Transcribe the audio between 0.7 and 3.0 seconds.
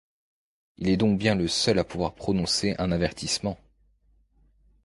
Il est donc bien le seul à pouvoir prononcer un